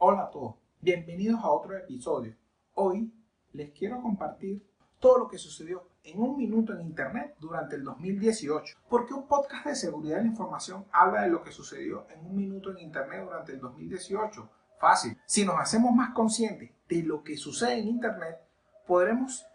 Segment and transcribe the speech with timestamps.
[0.00, 2.36] Hola a todos, bienvenidos a otro episodio.
[2.74, 3.12] Hoy
[3.52, 4.64] les quiero compartir
[5.00, 8.78] todo lo que sucedió en un minuto en Internet durante el 2018.
[8.88, 12.36] Porque un podcast de seguridad de la información habla de lo que sucedió en un
[12.36, 14.48] minuto en Internet durante el 2018.
[14.78, 15.18] Fácil.
[15.26, 18.38] Si nos hacemos más conscientes de lo que sucede en Internet,
[18.86, 19.46] podremos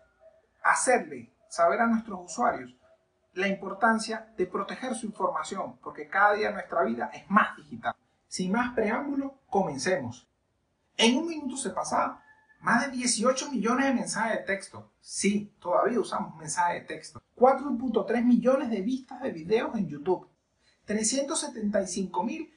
[0.62, 2.75] hacerle saber a nuestros usuarios
[3.34, 7.96] la importancia de proteger su información, porque cada día nuestra vida es más digital.
[8.28, 10.28] Sin más preámbulo, comencemos.
[10.98, 12.20] En un minuto se pasaban
[12.62, 14.92] más de 18 millones de mensajes de texto.
[15.02, 17.22] Sí, todavía usamos mensajes de texto.
[17.36, 20.28] 4.3 millones de vistas de videos en YouTube.
[20.86, 22.54] 375 mil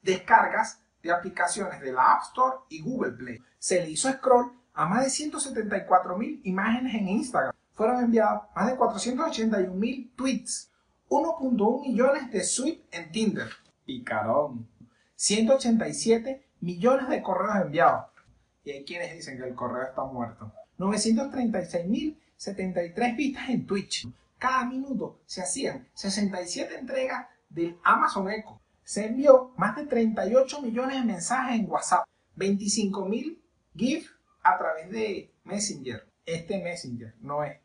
[0.00, 3.38] descargas de aplicaciones de la App Store y Google Play.
[3.58, 8.70] Se le hizo scroll a más de 174 mil imágenes en Instagram fueron enviados más
[8.70, 10.70] de 481 mil tweets,
[11.08, 13.48] 1.1 millones de sweep en Tinder,
[13.84, 14.68] picarón,
[15.16, 18.06] 187 millones de correos enviados.
[18.64, 20.50] Y hay quienes dicen que el correo está muerto.
[20.78, 24.08] 936 mil 73 vistas en Twitch.
[24.38, 28.60] Cada minuto se hacían 67 entregas del Amazon Echo.
[28.82, 32.06] Se envió más de 38 millones de mensajes en WhatsApp.
[32.36, 33.40] 25 mil
[33.76, 34.10] GIF
[34.42, 36.08] a través de Messenger.
[36.24, 37.60] Este Messenger, no este.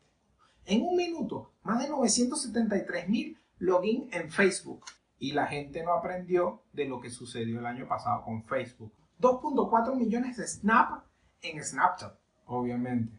[0.66, 4.84] En un minuto, más de 973 mil login en Facebook.
[5.18, 8.92] Y la gente no aprendió de lo que sucedió el año pasado con Facebook.
[9.20, 11.04] 2.4 millones de Snap
[11.42, 12.14] en Snapchat,
[12.46, 13.18] obviamente.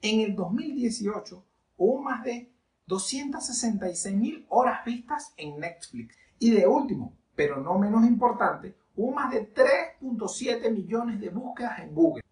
[0.00, 1.44] En el 2018
[1.76, 2.52] hubo más de
[2.86, 6.16] 266 mil horas vistas en Netflix.
[6.38, 11.94] Y de último, pero no menos importante, hubo más de 3.7 millones de búsquedas en
[11.94, 12.22] Google.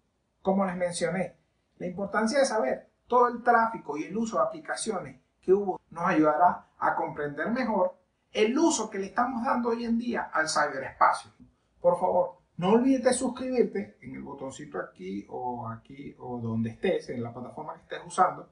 [0.41, 1.35] Como les mencioné,
[1.77, 6.05] la importancia de saber todo el tráfico y el uso de aplicaciones que hubo nos
[6.05, 7.95] ayudará a comprender mejor
[8.31, 11.31] el uso que le estamos dando hoy en día al ciberespacio.
[11.81, 17.09] Por favor, no olvides de suscribirte en el botoncito aquí o aquí o donde estés,
[17.09, 18.49] en la plataforma que estés usando.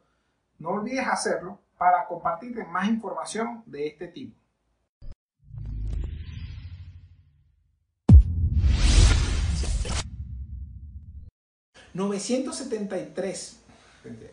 [0.57, 4.35] No olvides hacerlo para compartirte más información de este tipo.
[11.93, 13.57] ¿973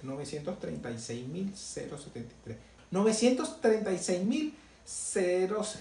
[0.02, 2.56] 936.073.
[2.92, 4.54] 936.000
[4.86, 5.78] se 12